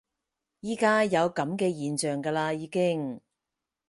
[0.63, 3.21] 而家有噉嘅現象㗎啦已經